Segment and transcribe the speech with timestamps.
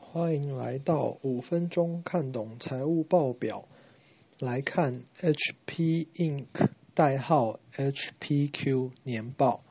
[0.00, 3.66] 欢迎来到五分钟看懂财务报表。
[4.38, 6.68] 来看 HP Inc.
[6.94, 9.62] 代号 HPQ 年报。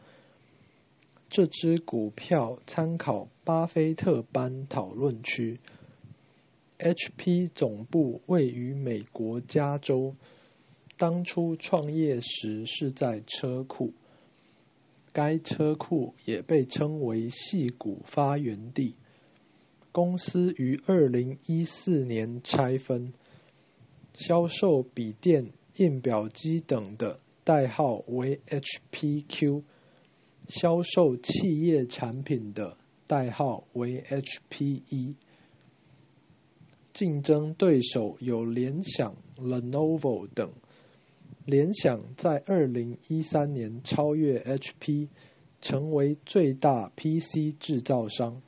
[1.30, 5.60] 这支股票参考巴菲特班讨论区。
[6.80, 10.16] HP 总部位于美国加州，
[10.98, 13.94] 当初创业时是在车库，
[15.14, 18.96] 该车库也被称为细谷发源地。
[19.92, 23.14] 公司于二零一四年拆分，
[24.14, 29.64] 销售笔电、印表机等的代号为 HPQ，
[30.48, 35.16] 销售企业产品的代号为 HPE。
[36.94, 40.52] 竞争对手有联想、Lenovo 等。
[41.46, 45.08] 联想在二零一三年超越 HP，
[45.60, 48.42] 成为最大 PC 制造商。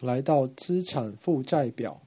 [0.00, 2.02] 来到资产负债表，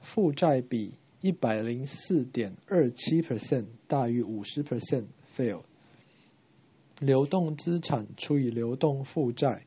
[0.00, 5.62] 负债比一百零四点二七 percent 大于五十 percent，fail。
[7.00, 9.66] 流动资产除以流动负债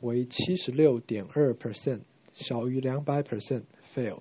[0.00, 2.00] 为七十六点二 percent，
[2.32, 4.20] 小于两百 percent，fail。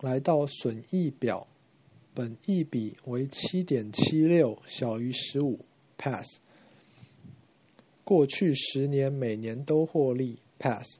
[0.00, 1.48] 来到损益表，
[2.18, 5.60] 本益比为七点七六，小于十五
[5.96, 6.40] ，pass。
[8.02, 10.98] 过去十年每年都获利，pass。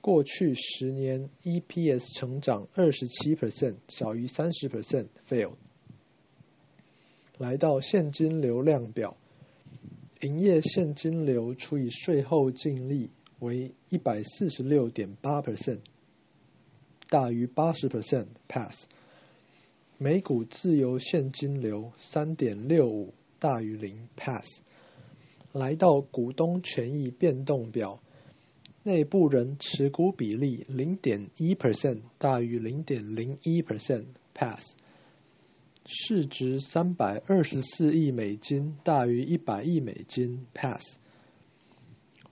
[0.00, 5.54] 过去十年 EPS 成长二十七 percent，小于三十 percent，fail。
[7.36, 9.16] 来到现金流量表，
[10.20, 15.80] 营业现金流除以税后净利为一百四十六点八 percent。
[17.08, 18.86] 大于八十 percent pass，
[20.00, 24.60] 每股自由现金流三点六五大于零 pass，
[25.52, 28.00] 来到股东权益变动表，
[28.84, 34.72] 内部人持股比例零点一 percent 大于零点零一 percent pass，
[35.84, 40.96] 市值三百二十四亿美金大于一百亿美金 pass，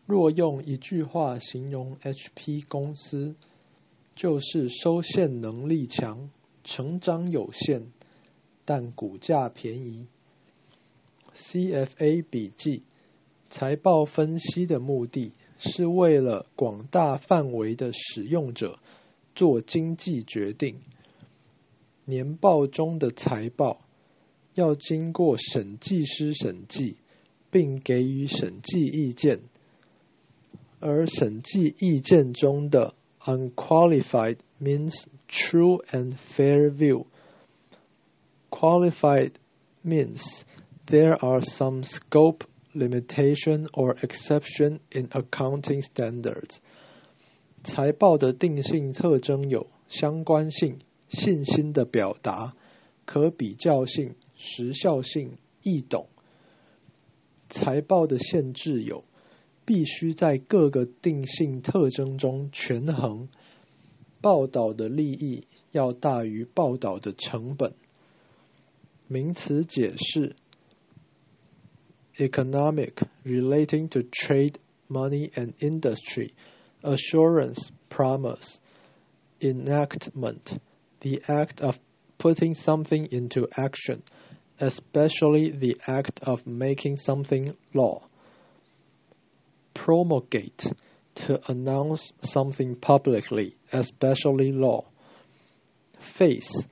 [0.06, 3.34] 若用一句话形容 HP 公司。
[4.14, 6.30] 就是收现能力强，
[6.66, 7.84] 成长有限，
[8.65, 10.09] 但股价便宜。
[11.32, 12.82] CFA 笔记：
[13.49, 18.81] 财报分析的目的是为了广大范围的使用者
[19.37, 20.81] 做经济决定。
[22.04, 23.81] 年报中的财报
[24.54, 26.97] 要经过审计师审计，
[27.53, 29.38] 并给予审计意见，
[30.81, 32.95] 而审计意见中的。
[33.25, 37.05] Unqualified means true and fair view.
[38.49, 39.38] Qualified
[39.83, 40.44] means
[40.88, 46.59] there are some scope, limitation, or exception in accounting standards.
[47.63, 50.79] 财报的定性特征有相关性、
[51.09, 52.55] 信心的表达、
[53.05, 56.07] 可比较性、时效性、易懂。
[57.49, 59.03] 财报的限制有。
[59.66, 63.29] 必须在各个定性特征中权衡，
[64.19, 67.73] 报道的利益要大于报道的成本。
[69.07, 70.35] 名词解释：
[72.17, 74.55] economic relating to trade,
[74.89, 76.31] money and industry,
[76.81, 78.55] assurance, promise,
[79.39, 80.57] enactment,
[80.99, 81.77] the act of
[82.17, 84.01] putting something into action,
[84.59, 88.03] especially the act of making something law
[89.86, 90.66] promulgate,
[91.14, 94.84] to announce something publicly, especially law.
[96.00, 96.66] Phase,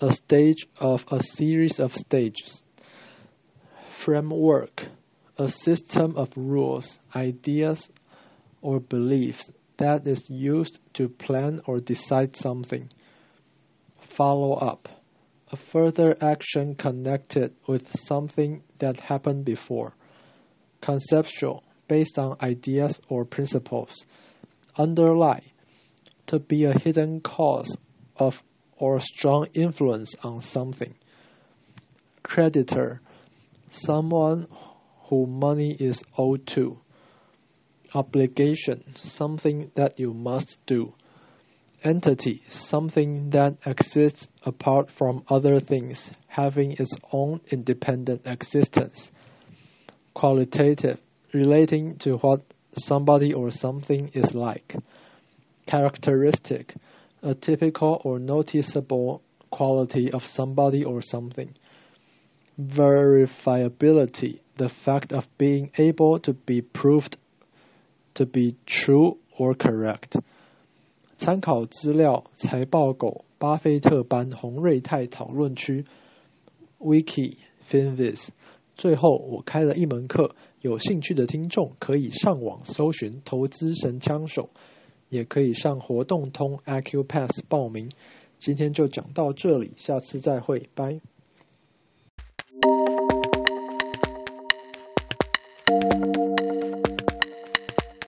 [0.00, 2.62] a stage of a series of stages.
[3.98, 4.88] Framework,
[5.36, 7.86] a system of rules, ideas,
[8.62, 12.88] or beliefs that is used to plan or decide something.
[14.16, 14.88] Follow up,
[15.52, 19.92] a further action connected with something that happened before.
[20.80, 24.04] Conceptual, based on ideas or principles.
[24.76, 25.42] Underlie,
[26.26, 27.76] to be a hidden cause
[28.16, 28.42] of
[28.76, 30.94] or strong influence on something.
[32.22, 33.00] Creditor,
[33.70, 34.46] someone
[35.08, 36.78] who money is owed to.
[37.94, 40.94] Obligation, something that you must do.
[41.82, 49.10] Entity, something that exists apart from other things, having its own independent existence.
[50.12, 51.00] Qualitative,
[51.33, 52.41] relating to what
[52.77, 54.75] somebody or something is like.
[55.65, 56.75] Characteristic,
[57.21, 61.53] a typical or noticeable quality of somebody or something.
[62.59, 67.17] Verifiability, the fact of being able to be proved
[68.15, 70.21] to be true or correct。
[71.17, 75.85] 参考资料：财报狗巴菲特班洪瑞泰讨论区，
[76.79, 77.37] Wiki
[77.67, 78.29] Finviz。
[78.75, 84.50] 最后，我开了一门课， 有兴趣的听众可以上网搜寻“投资神枪手”，
[85.08, 87.90] 也可以上活动通 Acupass 报名。
[88.38, 91.00] 今天就讲到这里，下次再会，拜。